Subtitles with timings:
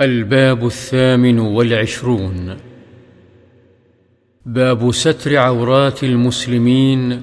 [0.00, 2.56] الباب الثامن والعشرون.
[4.46, 7.22] باب ستر عورات المسلمين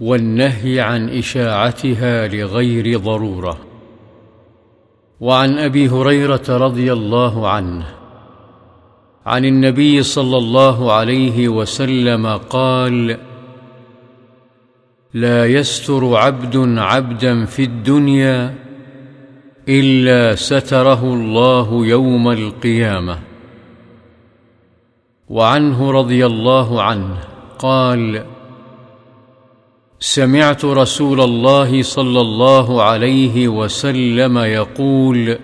[0.00, 3.58] والنهي عن إشاعتها لغير ضرورة.
[5.20, 7.86] وعن أبي هريرة رضي الله عنه
[9.26, 13.18] عن النبي صلى الله عليه وسلم قال
[15.14, 18.65] لا يستر عبد عبدا في الدنيا
[19.68, 23.18] إلا ستره الله يوم القيامة.
[25.28, 27.16] وعنه رضي الله عنه
[27.58, 28.24] قال
[30.00, 35.38] سمعت رسول الله صلى الله عليه وسلم يقول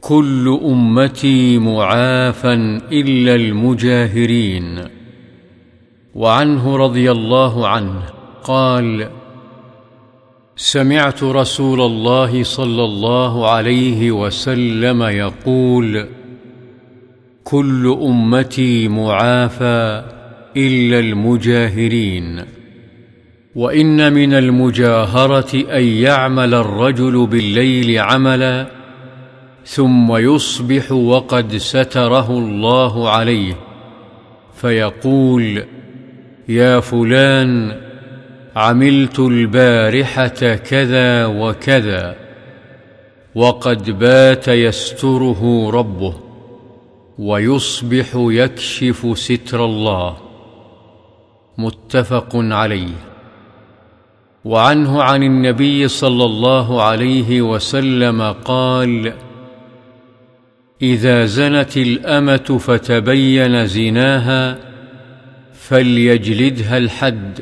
[0.00, 2.54] كل أمتي معافى
[2.92, 4.84] إلا المجاهرين.
[6.14, 8.02] وعنه رضي الله عنه
[8.44, 9.21] قال
[10.56, 16.06] سمعت رسول الله صلى الله عليه وسلم يقول
[17.44, 20.04] كل أمتي معافى
[20.56, 22.44] إلا المجاهرين
[23.54, 28.66] وإن من المجاهرة أن يعمل الرجل بالليل عملا
[29.64, 33.54] ثم يصبح وقد ستره الله عليه
[34.54, 35.64] فيقول
[36.48, 37.76] يا فلان
[38.56, 42.16] عملت البارحة كذا وكذا
[43.34, 46.14] وقد بات يستره ربه
[47.18, 50.16] ويصبح يكشف ستر الله.
[51.58, 52.94] متفق عليه.
[54.44, 59.12] وعنه عن النبي صلى الله عليه وسلم قال
[60.82, 64.58] إذا زنت الأمة فتبين زناها
[65.54, 67.40] فليجلدها الحد.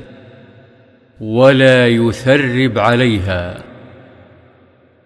[1.20, 3.62] ولا يثرب عليها.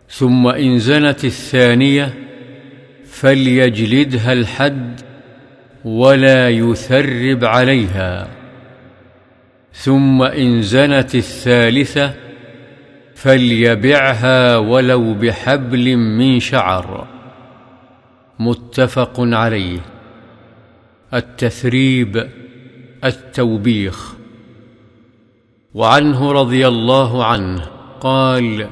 [0.08, 2.14] ثم إن زنت الثانية
[3.04, 5.00] فليجلدها الحد
[5.84, 8.28] ولا يثرب عليها.
[9.72, 12.14] ثم إن زنت الثالثة
[13.14, 17.06] فليبعها ولو بحبل من شعر.
[18.38, 19.80] متفق عليه.
[21.14, 22.28] التثريب
[23.04, 24.23] التوبيخ.
[25.74, 27.62] وعنه رضي الله عنه
[28.00, 28.68] قال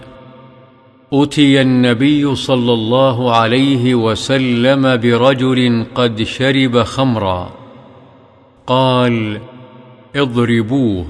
[1.13, 7.51] اتي النبي صلى الله عليه وسلم برجل قد شرب خمرا.
[8.67, 9.41] قال
[10.17, 11.07] اضربوه.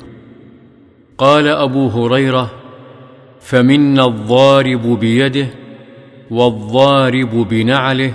[1.18, 2.50] قال أبو هريرة
[3.40, 5.48] فمنا الضارب بيده
[6.30, 8.12] والضارب بنعله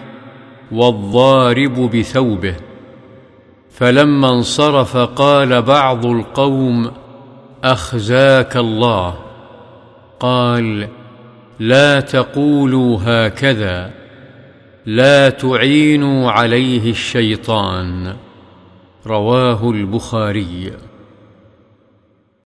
[0.71, 2.55] والضارب بثوبه.
[3.69, 6.91] فلما انصرف قال بعض القوم
[7.63, 9.15] أخزاك الله.
[10.19, 10.87] قال
[11.59, 13.91] لا تقولوا هكذا.
[14.85, 18.15] لا تعينوا عليه الشيطان.
[19.07, 20.71] رواه البخاري.